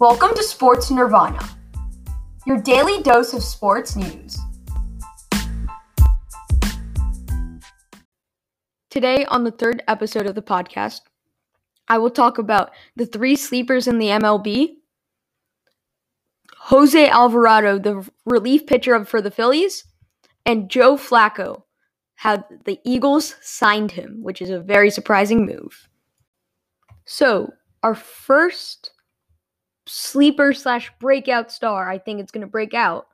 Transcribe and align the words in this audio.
Welcome 0.00 0.32
to 0.36 0.44
Sports 0.44 0.92
Nirvana, 0.92 1.44
your 2.46 2.62
daily 2.62 3.02
dose 3.02 3.34
of 3.34 3.42
sports 3.42 3.96
news. 3.96 4.38
Today, 8.90 9.24
on 9.24 9.42
the 9.42 9.50
third 9.50 9.82
episode 9.88 10.26
of 10.26 10.36
the 10.36 10.42
podcast, 10.42 11.00
I 11.88 11.98
will 11.98 12.10
talk 12.10 12.38
about 12.38 12.70
the 12.94 13.06
three 13.06 13.34
sleepers 13.34 13.88
in 13.88 13.98
the 13.98 14.06
MLB, 14.06 14.76
Jose 16.56 17.08
Alvarado, 17.08 17.80
the 17.80 18.08
relief 18.24 18.68
pitcher 18.68 19.04
for 19.04 19.20
the 19.20 19.32
Phillies, 19.32 19.84
and 20.46 20.70
Joe 20.70 20.96
Flacco, 20.96 21.64
how 22.14 22.44
the 22.66 22.78
Eagles 22.84 23.34
signed 23.40 23.90
him, 23.90 24.22
which 24.22 24.40
is 24.40 24.50
a 24.50 24.60
very 24.60 24.90
surprising 24.92 25.44
move. 25.44 25.88
So, 27.04 27.52
our 27.82 27.96
first 27.96 28.92
sleeper 29.88 30.52
slash 30.52 30.92
breakout 30.98 31.50
star, 31.50 31.88
I 31.88 31.98
think 31.98 32.20
it's 32.20 32.32
going 32.32 32.42
to 32.42 32.50
break 32.50 32.74
out 32.74 33.08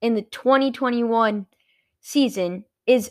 in 0.00 0.14
the 0.14 0.22
2021 0.22 1.46
season, 2.00 2.64
is 2.86 3.10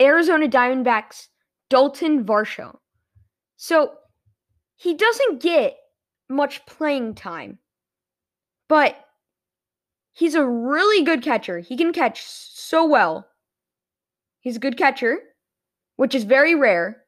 Arizona 0.00 0.48
Diamondbacks 0.48 1.28
Dalton 1.68 2.24
Varsho. 2.24 2.78
So, 3.56 3.94
he 4.76 4.94
doesn't 4.94 5.42
get 5.42 5.76
much 6.28 6.64
playing 6.66 7.16
time, 7.16 7.58
but 8.68 8.96
he's 10.12 10.36
a 10.36 10.44
really 10.44 11.04
good 11.04 11.22
catcher. 11.22 11.58
He 11.58 11.76
can 11.76 11.92
catch 11.92 12.22
so 12.22 12.86
well. 12.86 13.26
He's 14.40 14.56
a 14.56 14.60
good 14.60 14.76
catcher, 14.76 15.18
which 15.96 16.14
is 16.14 16.22
very 16.22 16.54
rare, 16.54 17.02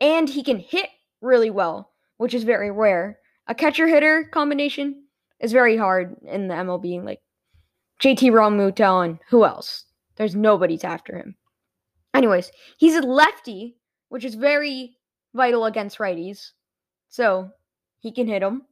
and 0.00 0.28
he 0.28 0.42
can 0.42 0.58
hit 0.58 0.88
really 1.20 1.50
well, 1.50 1.92
which 2.16 2.34
is 2.34 2.42
very 2.42 2.70
rare. 2.70 3.18
A 3.48 3.54
catcher 3.54 3.88
hitter 3.88 4.24
combination 4.24 5.04
is 5.40 5.52
very 5.52 5.76
hard 5.76 6.16
in 6.26 6.48
the 6.48 6.54
MLB. 6.54 7.02
Like 7.02 7.20
JT 8.00 8.30
Realmuto 8.30 9.04
and 9.04 9.18
who 9.28 9.44
else? 9.44 9.84
There's 10.16 10.36
nobody's 10.36 10.84
after 10.84 11.16
him. 11.16 11.34
Anyways, 12.14 12.50
he's 12.78 12.96
a 12.96 13.00
lefty, 13.00 13.76
which 14.08 14.24
is 14.24 14.34
very 14.34 14.96
vital 15.34 15.64
against 15.64 15.98
righties. 15.98 16.50
So 17.08 17.50
he 18.00 18.12
can 18.12 18.26
hit 18.26 18.40
them. 18.40 18.62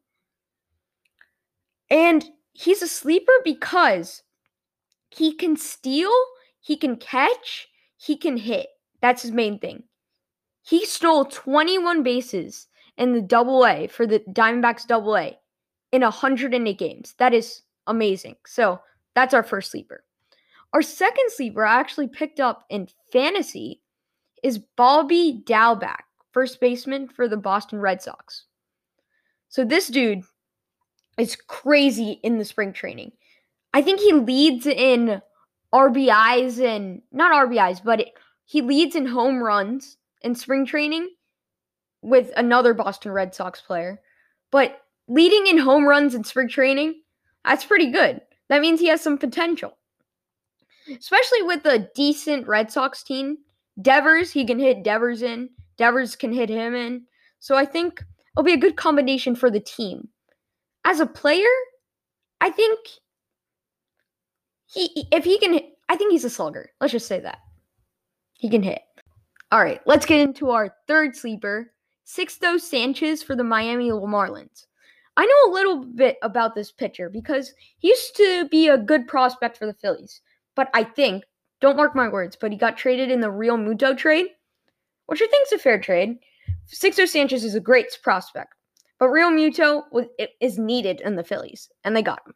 And 1.88 2.24
he's 2.52 2.82
a 2.82 2.88
sleeper 2.88 3.32
because 3.44 4.22
he 5.10 5.32
can 5.32 5.56
steal, 5.56 6.12
he 6.60 6.76
can 6.76 6.96
catch, 6.96 7.68
he 7.96 8.16
can 8.16 8.36
hit. 8.36 8.66
That's 9.00 9.22
his 9.22 9.30
main 9.30 9.58
thing. 9.58 9.84
He 10.62 10.84
stole 10.84 11.24
21 11.26 12.02
bases 12.02 12.66
in 12.96 13.12
the 13.12 13.22
double 13.22 13.64
A 13.66 13.86
for 13.86 14.06
the 14.06 14.20
Diamondbacks 14.20 14.86
double 14.86 15.16
A 15.16 15.38
in 15.92 16.02
108 16.02 16.78
games. 16.78 17.14
That 17.18 17.34
is 17.34 17.62
amazing. 17.86 18.36
So 18.46 18.80
that's 19.14 19.34
our 19.34 19.42
first 19.42 19.70
sleeper. 19.70 20.04
Our 20.72 20.82
second 20.82 21.30
sleeper 21.30 21.64
I 21.64 21.78
actually 21.78 22.08
picked 22.08 22.40
up 22.40 22.64
in 22.68 22.88
fantasy 23.12 23.80
is 24.42 24.58
Bobby 24.76 25.42
Dalbec, 25.46 26.02
first 26.32 26.60
baseman 26.60 27.08
for 27.08 27.28
the 27.28 27.36
Boston 27.36 27.80
Red 27.80 28.02
Sox. 28.02 28.44
So 29.48 29.64
this 29.64 29.88
dude 29.88 30.22
is 31.18 31.36
crazy 31.36 32.20
in 32.22 32.38
the 32.38 32.44
spring 32.44 32.72
training. 32.72 33.12
I 33.72 33.82
think 33.82 34.00
he 34.00 34.12
leads 34.12 34.66
in 34.66 35.22
RBIs 35.72 36.62
and 36.62 37.02
not 37.12 37.32
RBIs, 37.32 37.82
but 37.82 38.00
it, 38.00 38.08
he 38.44 38.60
leads 38.60 38.96
in 38.96 39.06
home 39.06 39.42
runs 39.42 39.96
in 40.22 40.34
spring 40.34 40.66
training 40.66 41.08
with 42.06 42.30
another 42.36 42.72
Boston 42.72 43.10
Red 43.10 43.34
Sox 43.34 43.60
player. 43.60 44.00
But 44.52 44.80
leading 45.08 45.48
in 45.48 45.58
home 45.58 45.86
runs 45.86 46.14
in 46.14 46.22
spring 46.22 46.48
training, 46.48 47.02
that's 47.44 47.64
pretty 47.64 47.90
good. 47.90 48.20
That 48.48 48.60
means 48.60 48.78
he 48.78 48.86
has 48.88 49.00
some 49.00 49.18
potential. 49.18 49.76
Especially 50.88 51.42
with 51.42 51.66
a 51.66 51.90
decent 51.96 52.46
Red 52.46 52.70
Sox 52.70 53.02
team. 53.02 53.38
Devers, 53.82 54.30
he 54.30 54.46
can 54.46 54.58
hit 54.58 54.84
Devers 54.84 55.22
in. 55.22 55.50
Devers 55.76 56.14
can 56.14 56.32
hit 56.32 56.48
him 56.48 56.74
in. 56.76 57.02
So 57.40 57.56
I 57.56 57.64
think 57.64 58.02
it'll 58.34 58.44
be 58.44 58.54
a 58.54 58.58
good 58.58 58.76
combination 58.76 59.34
for 59.34 59.50
the 59.50 59.60
team. 59.60 60.08
As 60.84 61.00
a 61.00 61.06
player, 61.06 61.44
I 62.40 62.50
think 62.50 62.78
he 64.66 65.08
if 65.10 65.24
he 65.24 65.38
can 65.38 65.58
I 65.88 65.96
think 65.96 66.12
he's 66.12 66.24
a 66.24 66.30
slugger. 66.30 66.70
Let's 66.80 66.92
just 66.92 67.08
say 67.08 67.18
that. 67.20 67.38
He 68.34 68.48
can 68.48 68.62
hit. 68.62 68.82
All 69.50 69.60
right, 69.60 69.80
let's 69.86 70.06
get 70.06 70.20
into 70.20 70.50
our 70.50 70.74
third 70.86 71.16
sleeper, 71.16 71.72
Sixto 72.06 72.60
Sanchez 72.60 73.22
for 73.22 73.34
the 73.34 73.42
Miami 73.42 73.90
Marlins. 73.90 74.66
I 75.16 75.26
know 75.26 75.50
a 75.50 75.54
little 75.54 75.84
bit 75.84 76.18
about 76.22 76.54
this 76.54 76.70
pitcher 76.70 77.10
because 77.10 77.52
he 77.78 77.88
used 77.88 78.16
to 78.16 78.48
be 78.48 78.68
a 78.68 78.78
good 78.78 79.08
prospect 79.08 79.56
for 79.56 79.66
the 79.66 79.74
Phillies. 79.74 80.20
But 80.54 80.70
I 80.72 80.84
think, 80.84 81.24
don't 81.60 81.76
mark 81.76 81.96
my 81.96 82.08
words, 82.08 82.36
but 82.40 82.52
he 82.52 82.58
got 82.58 82.76
traded 82.76 83.10
in 83.10 83.20
the 83.20 83.28
Realmuto 83.28 83.96
trade, 83.96 84.26
which 85.06 85.20
I 85.20 85.26
think 85.26 85.46
is 85.46 85.52
a 85.52 85.58
fair 85.58 85.80
trade. 85.80 86.18
Sixto 86.72 87.08
Sanchez 87.08 87.44
is 87.44 87.54
a 87.54 87.60
great 87.60 87.98
prospect, 88.02 88.54
but 88.98 89.08
Realmuto 89.08 89.82
was, 89.90 90.06
is 90.40 90.58
needed 90.58 91.00
in 91.00 91.16
the 91.16 91.24
Phillies, 91.24 91.68
and 91.82 91.96
they 91.96 92.02
got 92.02 92.26
him. 92.26 92.34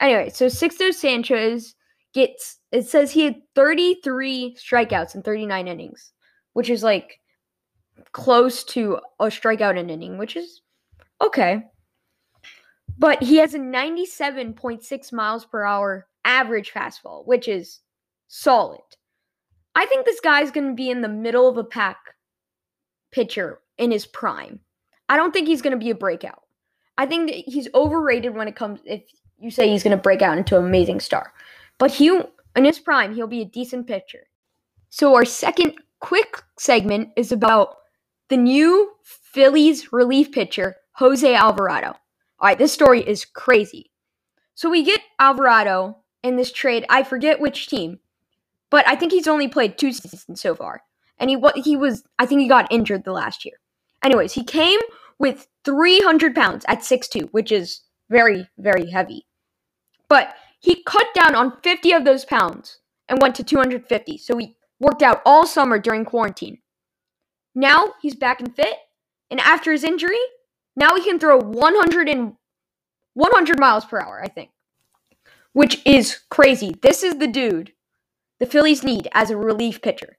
Anyway, 0.00 0.30
so 0.30 0.46
Sixto 0.46 0.92
Sanchez 0.92 1.74
gets, 2.12 2.58
it 2.72 2.86
says 2.88 3.12
he 3.12 3.24
had 3.24 3.42
33 3.54 4.56
strikeouts 4.58 5.14
in 5.14 5.22
39 5.22 5.68
innings, 5.68 6.12
which 6.54 6.70
is 6.70 6.82
like 6.82 7.20
close 8.12 8.64
to 8.64 8.98
a 9.20 9.26
strikeout 9.26 9.78
an 9.78 9.90
inning, 9.90 10.18
which 10.18 10.36
is 10.36 10.62
okay. 11.20 11.64
But 12.98 13.22
he 13.22 13.36
has 13.36 13.54
a 13.54 13.58
97.6 13.58 15.12
miles 15.12 15.44
per 15.44 15.64
hour 15.64 16.06
average 16.24 16.72
fastball, 16.72 17.26
which 17.26 17.48
is 17.48 17.80
solid. 18.28 18.80
I 19.74 19.86
think 19.86 20.06
this 20.06 20.20
guy's 20.20 20.50
going 20.50 20.68
to 20.68 20.74
be 20.74 20.90
in 20.90 21.02
the 21.02 21.08
middle 21.08 21.48
of 21.48 21.58
a 21.58 21.64
pack 21.64 21.98
pitcher 23.12 23.60
in 23.76 23.90
his 23.90 24.06
prime. 24.06 24.60
I 25.08 25.16
don't 25.16 25.32
think 25.32 25.46
he's 25.46 25.62
going 25.62 25.78
to 25.78 25.84
be 25.84 25.90
a 25.90 25.94
breakout. 25.94 26.42
I 26.98 27.06
think 27.06 27.28
that 27.28 27.36
he's 27.36 27.68
overrated 27.74 28.34
when 28.34 28.48
it 28.48 28.56
comes 28.56 28.80
if 28.84 29.02
you 29.38 29.50
say 29.50 29.68
he's 29.68 29.82
going 29.82 29.96
to 29.96 30.02
break 30.02 30.22
out 30.22 30.38
into 30.38 30.58
an 30.58 30.64
amazing 30.64 31.00
star. 31.00 31.32
But 31.78 31.90
he 31.90 32.20
in 32.56 32.64
his 32.64 32.78
prime, 32.78 33.14
he'll 33.14 33.26
be 33.26 33.42
a 33.42 33.46
decent 33.46 33.86
pitcher. 33.86 34.26
So 34.88 35.14
our 35.14 35.26
second 35.26 35.74
quick 36.00 36.42
segment 36.58 37.10
is 37.16 37.32
about 37.32 37.76
the 38.28 38.36
new 38.36 38.92
Phillies 39.02 39.92
relief 39.92 40.32
pitcher, 40.32 40.76
Jose 40.92 41.34
Alvarado. 41.34 41.88
All 41.88 42.48
right, 42.48 42.58
this 42.58 42.72
story 42.72 43.06
is 43.06 43.24
crazy. 43.24 43.90
So 44.54 44.70
we 44.70 44.82
get 44.82 45.00
Alvarado 45.18 45.98
in 46.22 46.36
this 46.36 46.52
trade. 46.52 46.84
I 46.88 47.02
forget 47.02 47.40
which 47.40 47.68
team, 47.68 48.00
but 48.70 48.86
I 48.88 48.96
think 48.96 49.12
he's 49.12 49.28
only 49.28 49.48
played 49.48 49.76
two 49.78 49.92
seasons 49.92 50.40
so 50.40 50.54
far. 50.54 50.82
And 51.18 51.30
he 51.30 51.38
he 51.62 51.76
was 51.76 52.04
I 52.18 52.26
think 52.26 52.40
he 52.40 52.48
got 52.48 52.70
injured 52.70 53.04
the 53.04 53.12
last 53.12 53.44
year. 53.44 53.58
Anyways, 54.02 54.32
he 54.32 54.44
came 54.44 54.80
with 55.18 55.48
300 55.64 56.34
pounds 56.34 56.64
at 56.68 56.80
6'2, 56.80 57.30
which 57.30 57.50
is 57.50 57.82
very, 58.10 58.48
very 58.58 58.90
heavy. 58.90 59.26
But 60.08 60.34
he 60.60 60.82
cut 60.84 61.06
down 61.14 61.34
on 61.34 61.60
50 61.62 61.92
of 61.92 62.04
those 62.04 62.24
pounds 62.24 62.80
and 63.08 63.20
went 63.20 63.34
to 63.36 63.44
250. 63.44 64.18
So 64.18 64.36
he 64.36 64.56
worked 64.78 65.02
out 65.02 65.22
all 65.24 65.46
summer 65.46 65.78
during 65.78 66.04
quarantine. 66.04 66.58
Now 67.56 67.94
he's 68.00 68.14
back 68.14 68.40
and 68.40 68.54
fit, 68.54 68.76
and 69.30 69.40
after 69.40 69.72
his 69.72 69.82
injury, 69.82 70.20
now 70.76 70.94
he 70.94 71.02
can 71.02 71.18
throw 71.18 71.40
100 71.40 72.08
and 72.08 72.34
100 73.14 73.58
miles 73.58 73.86
per 73.86 73.98
hour, 73.98 74.22
I 74.22 74.28
think. 74.28 74.50
Which 75.54 75.80
is 75.86 76.20
crazy. 76.28 76.76
This 76.82 77.02
is 77.02 77.16
the 77.16 77.26
dude 77.26 77.72
the 78.38 78.46
Phillies 78.46 78.84
need 78.84 79.08
as 79.12 79.30
a 79.30 79.36
relief 79.38 79.80
pitcher. 79.80 80.18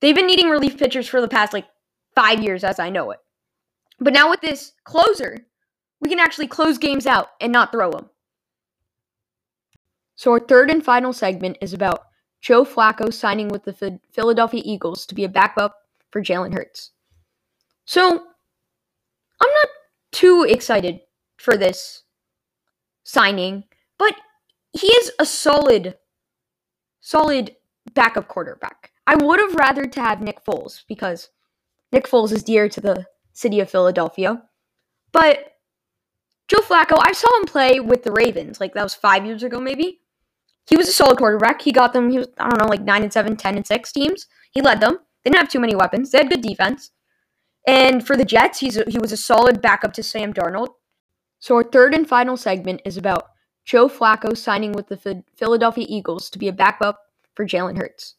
They've 0.00 0.14
been 0.14 0.28
needing 0.28 0.48
relief 0.48 0.78
pitchers 0.78 1.08
for 1.08 1.20
the 1.20 1.26
past 1.26 1.52
like 1.52 1.66
5 2.14 2.40
years 2.40 2.62
as 2.62 2.78
I 2.78 2.90
know 2.90 3.10
it. 3.10 3.18
But 3.98 4.12
now 4.12 4.30
with 4.30 4.40
this 4.40 4.72
closer, 4.84 5.46
we 6.00 6.08
can 6.08 6.20
actually 6.20 6.46
close 6.46 6.78
games 6.78 7.06
out 7.06 7.30
and 7.40 7.52
not 7.52 7.72
throw 7.72 7.90
them. 7.90 8.10
So 10.14 10.30
our 10.30 10.38
third 10.38 10.70
and 10.70 10.84
final 10.84 11.12
segment 11.12 11.58
is 11.60 11.72
about 11.72 12.04
Joe 12.40 12.64
Flacco 12.64 13.12
signing 13.12 13.48
with 13.48 13.64
the 13.64 13.98
Philadelphia 14.12 14.62
Eagles 14.64 15.06
to 15.06 15.14
be 15.16 15.24
a 15.24 15.28
backup 15.28 15.74
for 16.16 16.22
Jalen 16.22 16.54
Hurts. 16.54 16.92
So, 17.84 18.08
I'm 18.08 19.50
not 19.50 19.68
too 20.12 20.46
excited 20.48 21.00
for 21.36 21.58
this 21.58 22.04
signing, 23.04 23.64
but 23.98 24.14
he 24.72 24.86
is 24.86 25.12
a 25.18 25.26
solid, 25.26 25.98
solid 27.02 27.54
backup 27.92 28.28
quarterback. 28.28 28.92
I 29.06 29.16
would 29.16 29.40
have 29.40 29.56
rather 29.56 29.84
to 29.84 30.00
have 30.00 30.22
Nick 30.22 30.42
Foles 30.42 30.84
because 30.88 31.28
Nick 31.92 32.08
Foles 32.08 32.32
is 32.32 32.42
dear 32.42 32.66
to 32.70 32.80
the 32.80 33.04
city 33.34 33.60
of 33.60 33.70
Philadelphia. 33.70 34.42
But 35.12 35.52
Joe 36.48 36.60
Flacco, 36.60 36.98
I 36.98 37.12
saw 37.12 37.28
him 37.40 37.44
play 37.44 37.78
with 37.80 38.04
the 38.04 38.12
Ravens, 38.12 38.58
like 38.58 38.72
that 38.72 38.82
was 38.82 38.94
five 38.94 39.26
years 39.26 39.42
ago, 39.42 39.60
maybe. 39.60 40.00
He 40.66 40.78
was 40.78 40.88
a 40.88 40.92
solid 40.92 41.18
quarterback. 41.18 41.60
He 41.60 41.72
got 41.72 41.92
them, 41.92 42.08
he 42.08 42.16
was, 42.16 42.28
I 42.38 42.48
don't 42.48 42.58
know, 42.58 42.68
like 42.68 42.80
9 42.80 43.02
and 43.02 43.12
7, 43.12 43.36
10 43.36 43.56
and 43.56 43.66
6 43.66 43.92
teams. 43.92 44.26
He 44.52 44.62
led 44.62 44.80
them. 44.80 45.00
They 45.26 45.30
didn't 45.30 45.42
have 45.42 45.50
too 45.50 45.58
many 45.58 45.74
weapons. 45.74 46.12
They 46.12 46.18
had 46.18 46.30
good 46.30 46.40
defense. 46.40 46.92
And 47.66 48.06
for 48.06 48.16
the 48.16 48.24
Jets, 48.24 48.60
he's 48.60 48.76
a, 48.76 48.84
he 48.86 49.00
was 49.00 49.10
a 49.10 49.16
solid 49.16 49.60
backup 49.60 49.92
to 49.94 50.02
Sam 50.04 50.32
Darnold. 50.32 50.68
So, 51.40 51.56
our 51.56 51.64
third 51.64 51.96
and 51.96 52.08
final 52.08 52.36
segment 52.36 52.80
is 52.84 52.96
about 52.96 53.30
Joe 53.64 53.88
Flacco 53.88 54.36
signing 54.36 54.70
with 54.70 54.86
the 54.86 55.24
Philadelphia 55.34 55.84
Eagles 55.88 56.30
to 56.30 56.38
be 56.38 56.46
a 56.46 56.52
backup 56.52 57.00
for 57.34 57.44
Jalen 57.44 57.76
Hurts. 57.76 58.14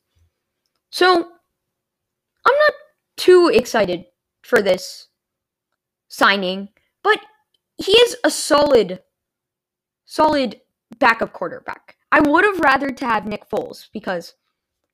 So, 0.90 1.14
I'm 1.14 2.56
not 2.60 2.74
too 3.16 3.52
excited 3.54 4.04
for 4.42 4.62
this 4.62 5.08
signing, 6.10 6.68
but 7.04 7.22
he 7.78 7.94
is 7.94 8.18
a 8.26 8.30
solid, 8.30 9.00
solid 10.04 10.60
backup 11.00 11.32
quarterback. 11.32 11.96
I 12.12 12.20
would 12.20 12.44
have 12.44 12.60
rather 12.60 12.90
to 12.90 13.06
have 13.06 13.26
Nick 13.26 13.50
Foles 13.50 13.88
because 13.94 14.34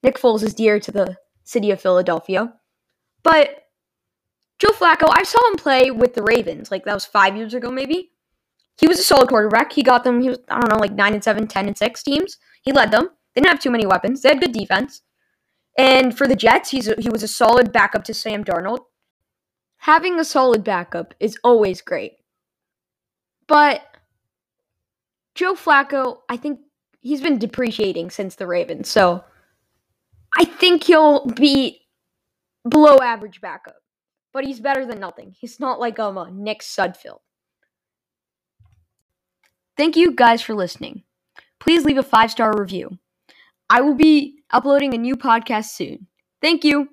Nick 0.03 0.19
Foles 0.19 0.43
is 0.43 0.53
dear 0.53 0.79
to 0.79 0.91
the 0.91 1.17
city 1.43 1.71
of 1.71 1.81
Philadelphia. 1.81 2.53
But 3.23 3.67
Joe 4.59 4.71
Flacco, 4.71 5.09
I 5.11 5.23
saw 5.23 5.39
him 5.49 5.57
play 5.57 5.91
with 5.91 6.13
the 6.13 6.23
Ravens. 6.23 6.71
Like 6.71 6.85
that 6.85 6.93
was 6.93 7.05
five 7.05 7.35
years 7.35 7.53
ago, 7.53 7.69
maybe. 7.69 8.11
He 8.77 8.87
was 8.87 8.99
a 8.99 9.03
solid 9.03 9.29
quarterback. 9.29 9.71
He 9.71 9.83
got 9.83 10.03
them, 10.03 10.21
he 10.21 10.29
was, 10.29 10.39
I 10.49 10.59
don't 10.59 10.69
know, 10.69 10.79
like 10.79 10.93
9 10.93 11.13
and 11.13 11.23
7, 11.23 11.47
10 11.47 11.67
and 11.67 11.77
6 11.77 12.03
teams. 12.03 12.37
He 12.63 12.71
led 12.71 12.91
them. 12.91 13.09
They 13.33 13.41
didn't 13.41 13.51
have 13.51 13.61
too 13.61 13.71
many 13.71 13.85
weapons. 13.85 14.21
They 14.21 14.29
had 14.29 14.41
good 14.41 14.51
defense. 14.51 15.01
And 15.77 16.15
for 16.17 16.27
the 16.27 16.35
Jets, 16.35 16.69
he's 16.69 16.87
a, 16.87 16.95
he 16.99 17.09
was 17.09 17.23
a 17.23 17.27
solid 17.27 17.71
backup 17.71 18.03
to 18.05 18.13
Sam 18.13 18.43
Darnold. 18.43 18.79
Having 19.77 20.19
a 20.19 20.25
solid 20.25 20.63
backup 20.63 21.13
is 21.19 21.37
always 21.43 21.81
great. 21.81 22.13
But 23.47 23.81
Joe 25.35 25.55
Flacco, 25.55 26.19
I 26.29 26.37
think 26.37 26.59
he's 27.01 27.21
been 27.21 27.37
depreciating 27.37 28.11
since 28.11 28.35
the 28.35 28.47
Ravens. 28.47 28.89
So 28.89 29.23
I 30.35 30.45
think 30.45 30.83
he'll 30.83 31.25
be 31.25 31.81
below 32.67 32.97
average 32.97 33.41
backup. 33.41 33.75
But 34.33 34.45
he's 34.45 34.59
better 34.59 34.85
than 34.85 34.99
nothing. 34.99 35.35
He's 35.37 35.59
not 35.59 35.79
like 35.79 35.99
um, 35.99 36.17
a 36.17 36.31
Nick 36.31 36.61
Sudfeld. 36.61 37.19
Thank 39.77 39.95
you 39.95 40.11
guys 40.11 40.41
for 40.41 40.55
listening. 40.55 41.03
Please 41.59 41.85
leave 41.85 41.97
a 41.99 42.03
five 42.03 42.31
star 42.31 42.57
review. 42.57 42.97
I 43.69 43.81
will 43.81 43.93
be 43.93 44.39
uploading 44.51 44.93
a 44.93 44.97
new 44.97 45.15
podcast 45.15 45.65
soon. 45.65 46.07
Thank 46.41 46.63
you. 46.63 46.89